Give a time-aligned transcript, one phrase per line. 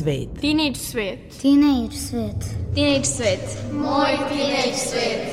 [0.00, 0.40] Teenage svet.
[0.40, 1.40] Teenage svet.
[1.40, 2.44] Teenage svet.
[2.74, 3.72] Teenage svet.
[3.72, 5.28] Moj teenage svet.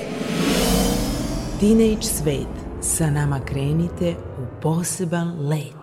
[1.60, 2.48] Teenage svet.
[2.82, 5.72] Sa nama krenite u poseban let.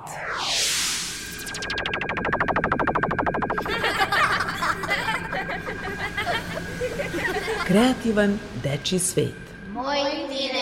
[7.67, 9.35] Kreativan dečji svet.
[9.73, 9.97] Moj
[10.29, 10.54] teenage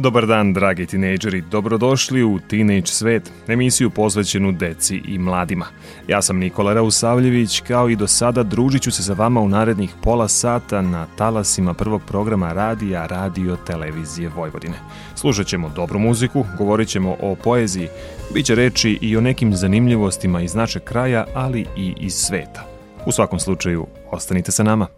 [0.00, 1.40] Dobar dan, dragi tinejdžeri.
[1.50, 5.66] Dobrodošli u Teenage svet, emisiju posvećenu deci i mladima.
[6.08, 9.94] Ja sam Nikola Rausavljević, kao i do sada družit ću se sa vama u narednih
[10.02, 14.78] pola sata na talasima prvog programa radija Radio Televizije Vojvodine.
[15.14, 17.88] Slušat ćemo dobru muziku, govorit ćemo o poeziji,
[18.34, 22.66] bit će reči i o nekim zanimljivostima iz našeg kraja, ali i iz sveta.
[23.06, 24.97] U svakom slučaju, ostanite sa nama.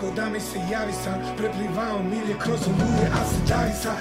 [0.00, 3.92] nikako da mi se javi sam Preplivao milje kroz oluje, a se davi sa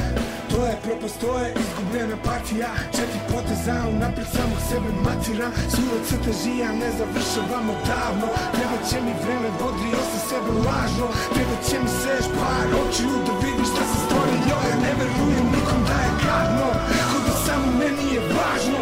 [0.51, 2.69] To je propast, to je izgubljena partija.
[2.95, 5.49] Četiri poteza, unapred samog sebe matira.
[5.73, 8.27] Suva crta žija, ne završavamo davno.
[8.55, 11.07] Treba će mi vreme, bodri osta sebe lažno.
[11.33, 15.97] Treba će mi seš par očiju da vidiš šta se stvorio Ne verujem nikom da
[16.05, 16.67] je gadno.
[17.09, 18.81] Ko da samo meni je važno.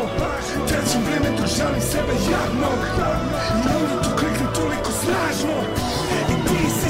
[0.67, 2.79] Trećem vreme dok žalim sebe jadnog
[3.65, 5.55] I onda to klikne toliko snažno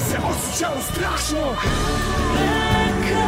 [0.09, 1.55] se osjećalo strašno
[2.35, 3.26] Neka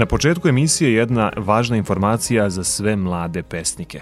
[0.00, 4.00] Na početku emisije jedna važna informacija za sve mlade pesnike.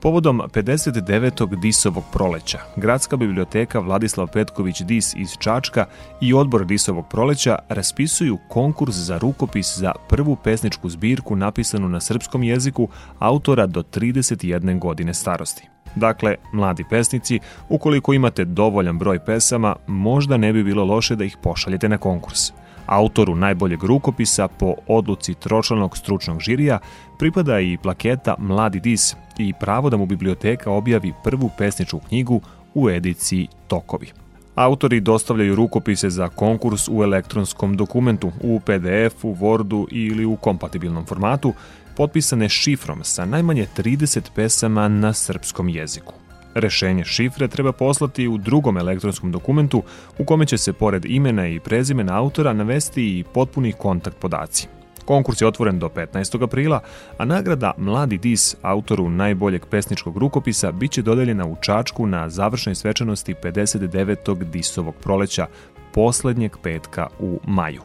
[0.00, 1.60] Povodom 59.
[1.60, 5.86] Disovog proleća, Gradska biblioteka Vladislav Petković Dis iz Čačka
[6.20, 12.42] i odbor Disovog proleća raspisuju konkurs za rukopis za prvu pesničku zbirku napisanu na srpskom
[12.42, 12.88] jeziku
[13.18, 15.68] autora do 31 godine starosti.
[15.94, 21.36] Dakle, mladi pesnici, ukoliko imate dovoljan broj pesama, možda ne bi bilo loše da ih
[21.42, 22.52] pošaljete na konkurs.
[22.86, 26.78] Autoru najboljeg rukopisa po odluci tročlanog stručnog žirija
[27.18, 32.40] pripada i plaketa Mladi dis i pravo da mu biblioteka objavi prvu pesničku knjigu
[32.74, 34.12] u ediciji Tokovi.
[34.54, 41.52] Autori dostavljaju rukopise za konkurs u elektronskom dokumentu, u PDF-u, Wordu ili u kompatibilnom formatu,
[41.96, 46.23] potpisane šifrom sa najmanje 30 pesama na srpskom jeziku.
[46.54, 49.82] Rešenje šifre treba poslati u drugom elektronskom dokumentu
[50.18, 54.68] u kome će se pored imena i prezimena autora navesti i potpuni kontakt podaci.
[55.04, 56.42] Konkurs je otvoren do 15.
[56.42, 56.80] aprila,
[57.18, 63.34] a nagrada Mladi Dis, autoru najboljeg pesničkog rukopisa, biće dodeljena u Čačku na završnoj svečanosti
[63.34, 64.44] 59.
[64.44, 65.46] Disovog proleća,
[65.92, 67.82] poslednjeg petka u maju.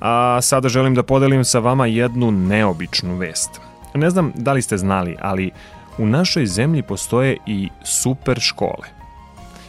[0.00, 3.50] A sada želim da podelim sa vama jednu neobičnu vest.
[3.94, 5.50] Ne znam da li ste znali, ali
[5.98, 8.88] u našoj zemlji postoje i super škole.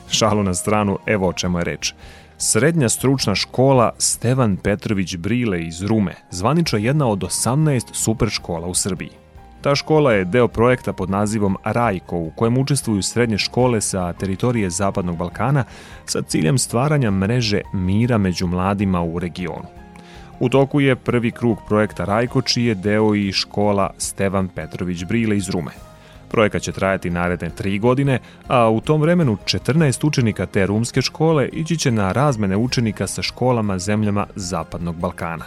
[0.10, 1.94] Šalu na stranu, evo o čemu je reč.
[2.38, 8.74] Srednja stručna škola Stevan Petrović Brile iz Rume zvanično jedna od 18 super škola u
[8.74, 9.10] Srbiji.
[9.62, 14.70] Ta škola je deo projekta pod nazivom Rajko, u kojem učestvuju srednje škole sa teritorije
[14.70, 15.64] Zapadnog Balkana
[16.06, 19.66] sa ciljem stvaranja mreže mira među mladima u regionu.
[20.40, 25.38] U toku je prvi krug projekta Rajko, čiji je deo i škola Stevan Petrović Brile
[25.38, 25.93] iz Rume.
[26.34, 31.50] Projekat će trajati naredne tri godine, a u tom vremenu 14 učenika te rumske škole
[31.54, 35.46] ići će na razmene učenika sa školama zemljama Zapadnog Balkana.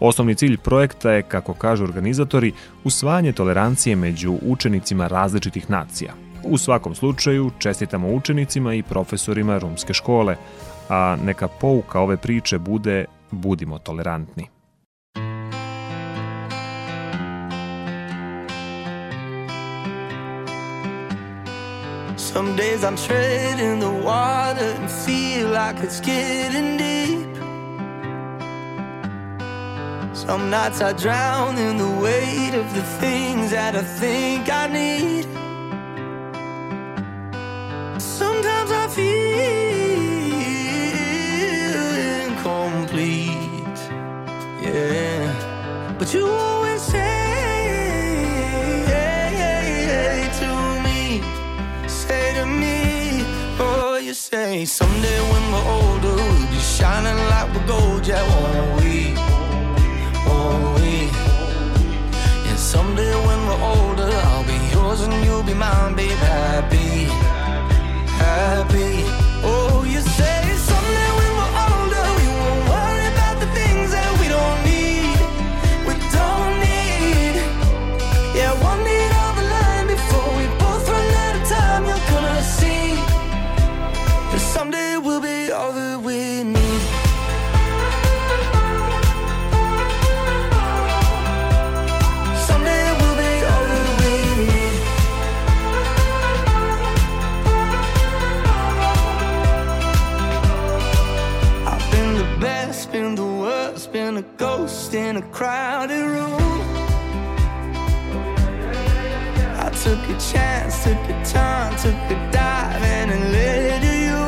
[0.00, 2.52] Osnovni cilj projekta je, kako kažu organizatori,
[2.84, 6.12] usvajanje tolerancije među učenicima različitih nacija.
[6.44, 10.36] U svakom slučaju, čestitamo učenicima i profesorima rumske škole,
[10.88, 14.55] a neka pouka ove priče bude budimo tolerantni.
[22.36, 27.34] Some days I'm treading the water and feel like it's getting deep.
[30.14, 34.55] Some nights I drown in the weight of the things that I think I
[54.66, 59.14] someday when we're older we'll be shining like we're gold, yeah, won't we?
[60.26, 61.08] Won't we?
[62.48, 66.10] And someday when we're older, I'll be yours and you'll be mine, babe.
[66.18, 67.04] Happy,
[68.18, 69.05] happy.
[105.32, 106.62] Crowded room.
[109.58, 114.24] I took a chance, took a turn, took a dive, and it led to you.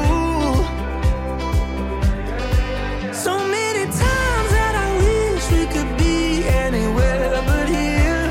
[3.13, 8.31] So many times that I wish we could be anywhere but here.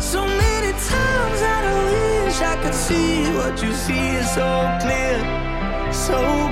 [0.00, 4.48] So many times that I wish I could see what you see is so
[4.80, 5.18] clear,
[5.92, 6.43] so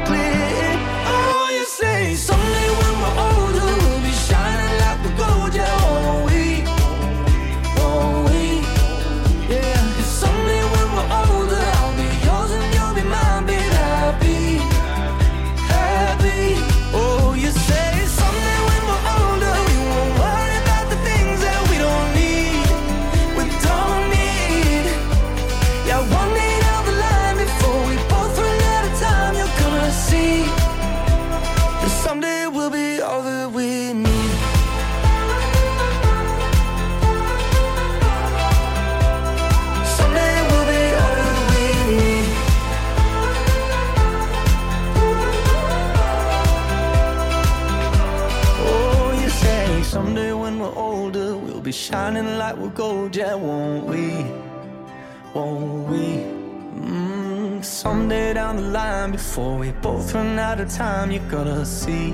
[59.33, 62.12] before we both run out of time, you're gonna see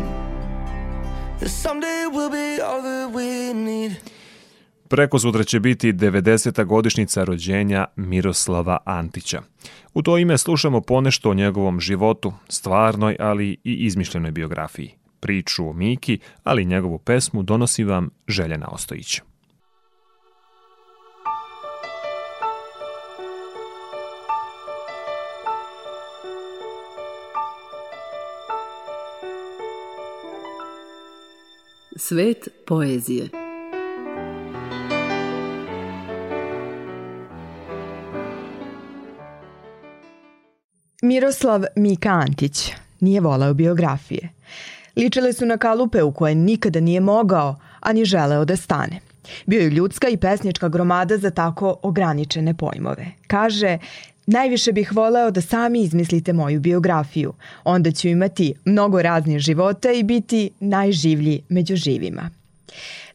[1.40, 3.92] that someday we'll be all that we need.
[4.88, 6.64] Preko sutra će biti 90.
[6.64, 9.42] godišnjica rođenja Miroslava Antića.
[9.94, 14.94] U to ime slušamo ponešto o njegovom životu, stvarnoj, ali i izmišljenoj biografiji.
[15.20, 19.27] Priču o Miki, ali i njegovu pesmu donosi vam Željena Ostojića.
[32.00, 33.28] Svet poezije
[41.02, 44.28] Miroslav Mika Antić nije volao biografije.
[44.96, 49.00] Ličile su na kalupe u koje nikada nije mogao, a ni želeo da stane.
[49.46, 53.06] Bio je ljudska i pesnička gromada za tako ograničene pojmove.
[53.26, 53.78] Kaže,
[54.28, 57.32] najviše bih voleo da sami izmislite moju biografiju.
[57.64, 62.30] Onda ću imati mnogo raznih života i biti najživlji među živima.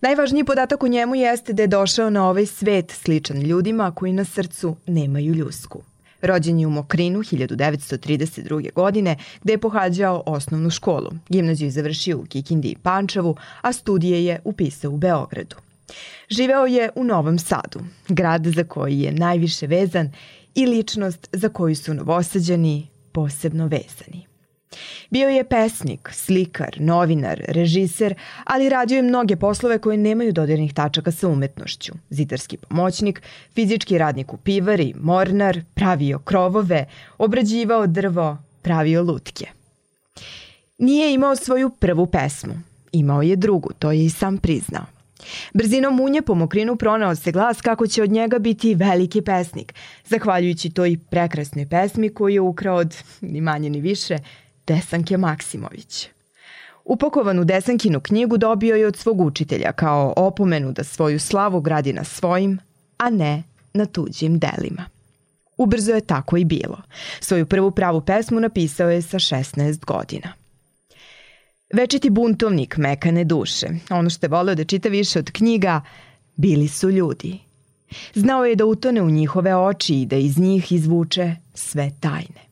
[0.01, 4.25] Najvažniji podatak u njemu jeste da je došao na ovaj svet sličan ljudima koji na
[4.25, 5.82] srcu nemaju ljusku.
[6.22, 8.74] Rođen je u Mokrinu 1932.
[8.74, 11.12] godine, gde je pohađao osnovnu školu.
[11.29, 15.55] Gimnaziju je završio u Kikindi i Pančevu, a studije je upisao u Beogradu.
[16.29, 20.12] Živeo je u Novom Sadu, grad za koji je najviše vezan
[20.55, 24.27] i ličnost za koju su novosađani posebno vezani.
[25.10, 31.12] Bio je pesnik, slikar, novinar, režiser, ali radio je mnoge poslove koje nemaju dodirnih tačaka
[31.12, 31.93] sa umetnošću.
[32.10, 33.22] Zidarski pomoćnik,
[33.55, 36.86] fizički radnik u pivari, mornar, pravio krovove,
[37.17, 39.45] obrađivao drvo, pravio lutke.
[40.77, 42.53] Nije imao svoju prvu pesmu.
[42.91, 44.92] Imao je drugu, to je i sam priznao.
[45.53, 49.73] Brzinom munje po mokrinu pronao se glas kako će od njega biti veliki pesnik,
[50.05, 54.17] zahvaljujući toj prekrasnoj pesmi koju je ukrao od, ni manje ni više,
[54.67, 56.09] Desanke Maksimović.
[56.85, 62.03] Upakovanu Desankinu knjigu dobio je od svog učitelja kao opomenu da svoju slavu gradi na
[62.03, 62.59] svojim,
[62.97, 64.85] a ne na tuđim delima.
[65.57, 66.81] Ubrzo je tako i bilo.
[67.19, 70.42] Svoju prvu pravu pesmu napisao je sa 16 godina.
[71.73, 75.81] Večiti buntovnik mekane duše, ono što je voleo da čita više od knjiga,
[76.35, 77.39] bili su ljudi.
[78.13, 82.43] Znao je da utone u njihove oči i da iz njih izvuče sve tajne.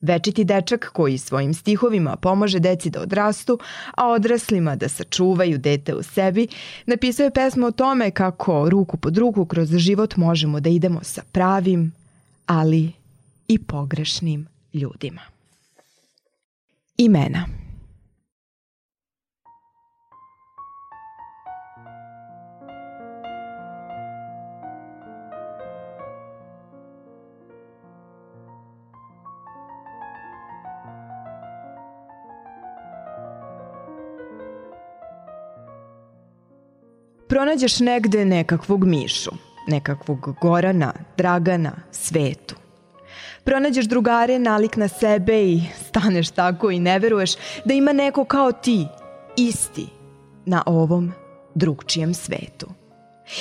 [0.00, 3.58] Večiti dečak koji svojim stihovima pomaže deci da odrastu,
[3.94, 6.48] a odraslima da sačuvaju dete u sebi,
[6.86, 11.22] napisao je pesmu o tome kako ruku pod ruku kroz život možemo da idemo sa
[11.32, 11.92] pravim,
[12.46, 12.92] ali
[13.48, 15.22] i pogrešnim ljudima.
[16.96, 17.46] Imena
[37.30, 39.30] Pronađeš negde nekakvog Mišu,
[39.66, 42.54] nekakvog Gorana, Dragana, Svetu.
[43.44, 47.32] Pronađeš drugare nalik na sebe i staneš tako i ne veruješ
[47.64, 48.86] da ima neko kao ti,
[49.36, 49.86] isti,
[50.46, 51.12] na ovom
[51.54, 52.66] drugčijem svetu.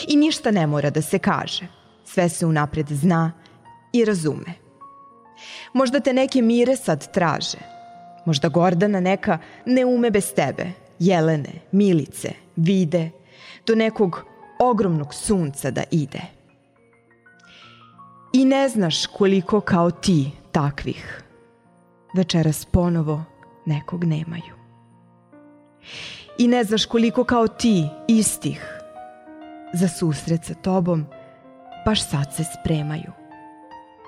[0.08, 1.68] I ništa ne mora da se kaže.
[2.06, 3.32] Sve se unapred zna
[3.94, 4.54] i razume.
[5.74, 7.58] Možda te neke mire sad traže.
[8.26, 10.72] Možda Gordana neka ne ume bez tebe.
[11.00, 13.12] Jelene, Milice, Vide,
[13.70, 14.26] do nekog
[14.60, 16.22] ogromnog sunca da ide.
[18.34, 21.24] I ne znaš koliko kao ti takvih
[22.16, 23.24] večeras ponovo
[23.66, 24.54] nekog nemaju.
[26.38, 28.80] I ne znaš koliko kao ti istih
[29.74, 31.06] za susret sa tobom
[31.86, 33.12] baš sad se spremaju.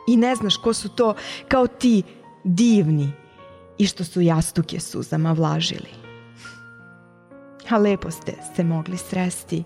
[0.08, 1.14] I ne znaš ko su to
[1.48, 2.04] kao ti
[2.44, 3.12] divni
[3.78, 6.01] i što su jastuke suzama vlažili
[7.72, 9.64] a lepo ste se mogli sresti,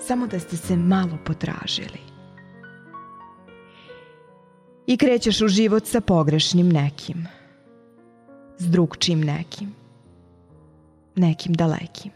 [0.00, 2.00] samo da ste se malo potražili.
[4.86, 7.26] I krećeš u život sa pogrešnim nekim,
[8.58, 9.74] s drugčim nekim,
[11.16, 12.12] nekim dalekim.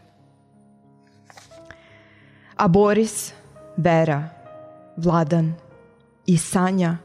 [2.55, 3.33] A Boris,
[3.77, 4.29] Vera,
[4.97, 5.53] Vladan
[6.25, 6.97] i Sanja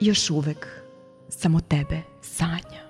[0.00, 0.66] još uvek
[1.28, 2.87] samo tebe sanja.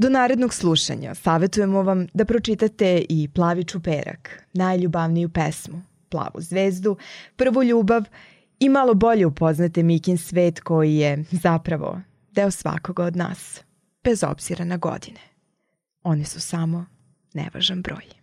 [0.00, 6.96] Do narednog slušanja savjetujemo vam da pročitate i Plavi čuperak, najljubavniju pesmu, Plavu zvezdu,
[7.36, 8.04] Prvu ljubav
[8.60, 12.00] i malo bolje upoznate Mikin svet koji je zapravo
[12.32, 13.60] deo svakoga od nas,
[14.04, 15.20] bez obzira na godine.
[16.02, 16.86] One su samo
[17.34, 18.19] nevažan broj.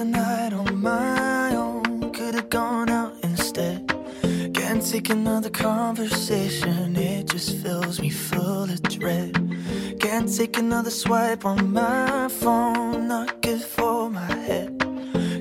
[0.00, 2.10] a night on my own.
[2.12, 3.86] Could've gone out instead.
[4.54, 9.34] Can't take another conversation, it just fills me full of dread.
[10.00, 14.70] Can't take another swipe on my phone, not good for my head.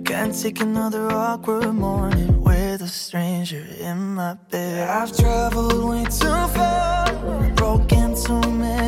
[0.06, 4.90] Can't take another awkward morning with a stranger in my bed.
[4.90, 7.06] I've traveled way too far,
[7.56, 8.79] broken too many.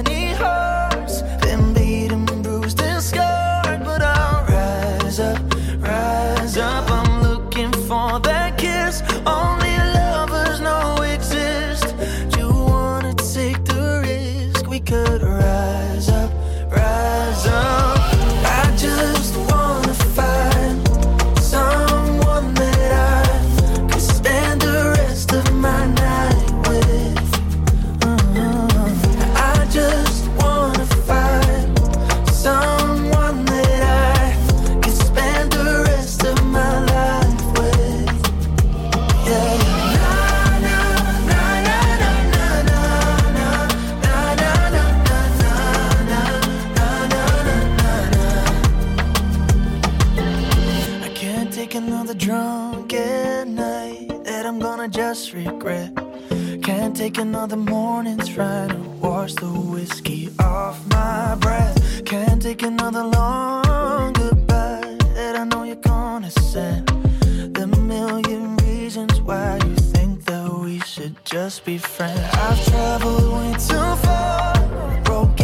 [55.63, 55.91] regret.
[56.63, 62.03] Can't take another morning trying to wash the whiskey off my breath.
[62.05, 66.87] Can't take another long goodbye that I know you're gonna send.
[67.55, 72.19] The million reasons why you think that we should just be friends.
[72.33, 75.40] I've traveled way too far, broken.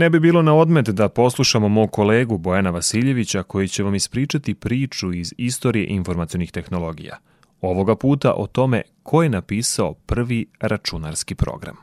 [0.00, 4.54] Ne bi bilo na odmet da poslušamo mog kolegu Bojana Vasiljevića koji će vam ispričati
[4.54, 7.18] priču iz istorije informacionih tehnologija.
[7.60, 11.76] Ovoga puta o tome ko je napisao prvi računarski program.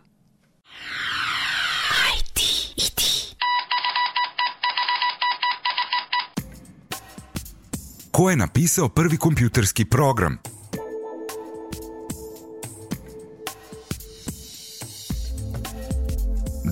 [8.12, 10.38] Ko je napisao prvi kompjuterski program?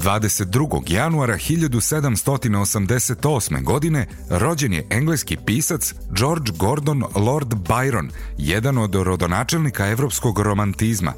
[0.05, 0.81] 22.
[0.87, 3.63] januara 1788.
[3.63, 11.13] godine rođen je engleski pisac George Gordon Lord Byron, jedan od rodonačelnika evropskog romantizma.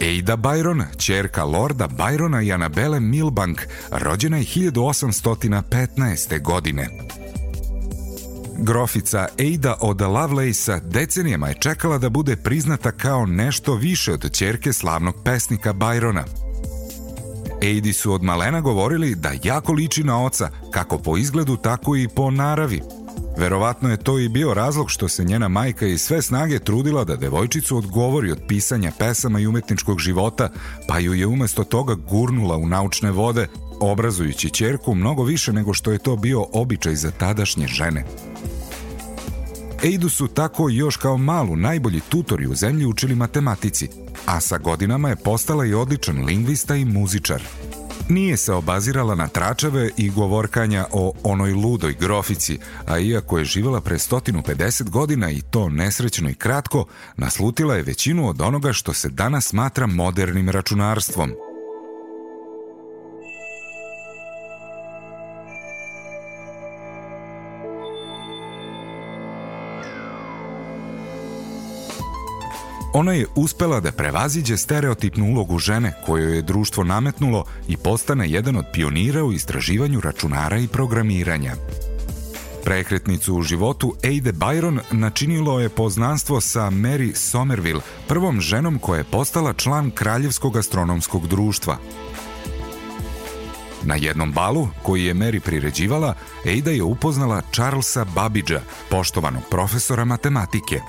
[0.00, 6.42] Ada Byron, čerka Lorda Byrona i Anabele Milbank, rođena je 1815.
[6.42, 7.09] godine.
[8.62, 14.72] Grofica Ada od Lovelace-a decenijama je čekala da bude priznata kao nešto više od ćerke
[14.72, 16.22] slavnog pesnika Byrona.
[17.62, 22.08] Ejdi su od malena govorili da jako liči na oca, kako po izgledu, tako i
[22.08, 22.82] po naravi.
[23.38, 27.16] Verovatno je to i bio razlog što se njena majka i sve snage trudila da
[27.16, 30.48] devojčicu odgovori od pisanja pesama i umetničkog života,
[30.88, 33.46] pa ju je umesto toga gurnula u naučne vode,
[33.80, 38.04] obrazujući čerku mnogo više nego što je to bio običaj za tadašnje žene.
[39.82, 43.88] Eidu su tako još kao malu najbolji tutori u zemlji učili matematici,
[44.26, 47.42] a sa godinama je postala i odličan lingvista i muzičar.
[48.08, 53.80] Nije se obazirala na tračave i govorkanja o onoj ludoj grofici, a iako je živjela
[53.80, 59.08] pre 150 godina i to nesrećno i kratko, naslutila je većinu od onoga što se
[59.08, 61.32] danas smatra modernim računarstvom–
[72.92, 78.56] Ona je uspela da prevaziđe stereotipnu ulogu žene koju je društvo nametnulo i postane jedan
[78.56, 81.54] od pionira u istraživanju računara i programiranja.
[82.64, 89.04] Prekretnicu u životu Aide Byron načinilo je poznanstvo sa Mary Somerville, prvom ženom koja je
[89.04, 91.76] postala član Kraljevskog astronomskog društva.
[93.82, 96.14] Na jednom balu, koji je Mary priređivala,
[96.58, 100.80] Ada je upoznala Charlesa Babidža, poštovanog profesora matematike.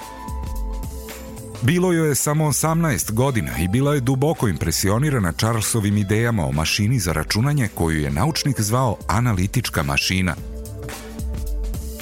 [1.62, 7.00] Bilo joj je samo 18 godina i bila je duboko impresionirana Charlesovim idejama o mašini
[7.00, 10.36] za računanje koju je naučnik zvao analitička mašina.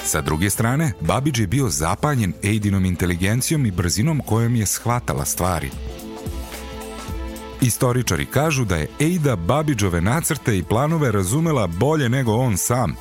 [0.04, 5.70] Sa druge strane, Babbage je bio zapanjen Aidinom inteligencijom i brzinom kojom je shvatala stvari–
[7.62, 12.96] Istoričari kažu da je Eida Babiđove nacrte i planove razumela bolje nego on sam.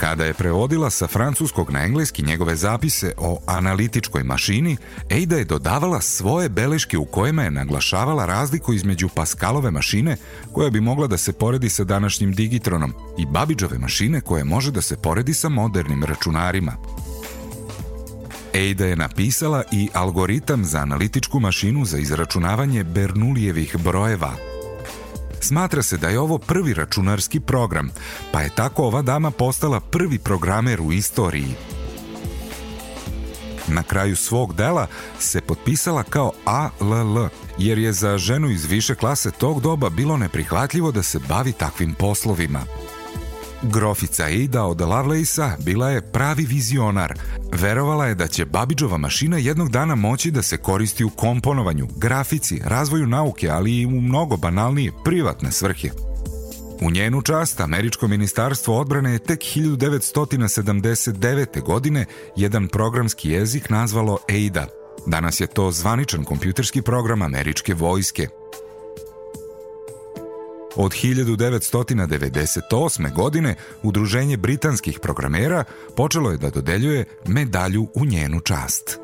[0.00, 4.76] Kada je prevodila sa francuskog na engleski njegove zapise o analitičkoj mašini,
[5.10, 10.16] Eida je dodavala svoje beleške u kojima je naglašavala razliku između Pascalove mašine,
[10.52, 14.82] koja bi mogla da se poredi sa današnjim digitronom, i Babiđove mašine koja može da
[14.82, 16.72] se poredi sa modernim računarima.
[18.54, 24.55] Ada je napisala i algoritam za analitičku mašinu za izračunavanje Bernulijevih brojeva.
[25.40, 27.90] Smatra se da je ovo prvi računarski program,
[28.32, 31.54] pa je tako ova dama postala prvi programer u istoriji.
[33.68, 34.86] Na kraju svog dela
[35.18, 40.92] se potpisala kao ALL, jer je za ženu iz više klase tog doba bilo neprihvatljivo
[40.92, 42.60] da se bavi takvim poslovima.
[43.62, 47.18] Grofica Ada od Lovelace-a bila je pravi vizionar.
[47.52, 52.60] Verovala je da će Babiđova mašina jednog dana moći da se koristi u komponovanju, grafici,
[52.64, 55.90] razvoju nauke, ali i u mnogo banalnije privatne svrhe.
[56.80, 61.62] U njenu čast Američko ministarstvo odbrane je tek 1979.
[61.62, 62.04] godine
[62.36, 64.66] jedan programski jezik nazvalo ADA.
[65.06, 68.28] Danas je to zvaničan kompjuterski program američke vojske.
[70.76, 73.14] Od 1998.
[73.14, 75.64] godine Udruženje britanskih programera
[75.96, 78.98] počelo je da dodeljuje medalju u njenu čast.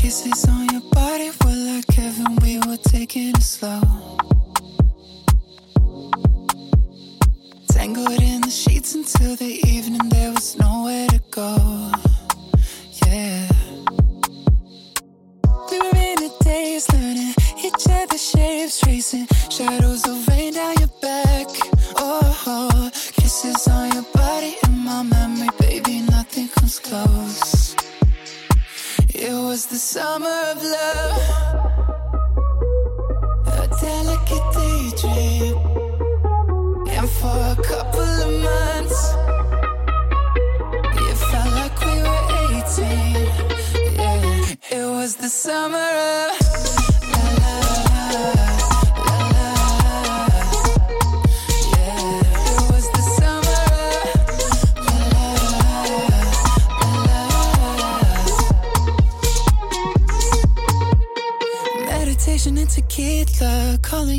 [0.00, 4.11] Kisses on your body were like heaven, we were taking it slow.
[7.94, 11.92] Tangled in the sheets until the evening, there was nowhere to go.
[13.04, 13.46] Yeah.
[15.70, 20.31] We were in a daze, learning each other's shapes, tracing shadows of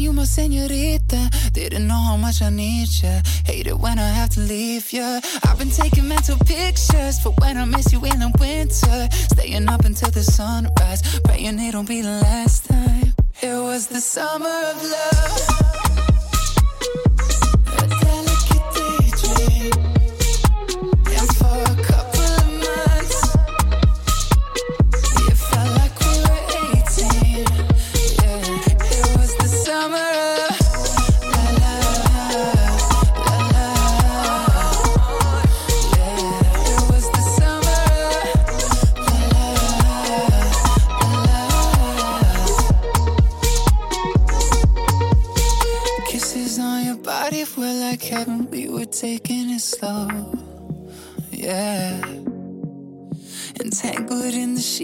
[0.04, 1.30] you my senorita.
[1.54, 3.22] Didn't know how much I need you.
[3.46, 5.22] Hate it when I have to leave you.
[5.46, 9.08] I've been taking mental pictures for when I miss you in the winter.
[9.34, 13.14] Staying up until the sunrise, praying it'll be the last time.
[13.42, 15.93] It was the summer of love.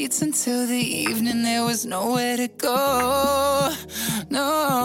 [0.10, 3.72] Sheets until the evening, there was nowhere to go.
[4.30, 4.79] No,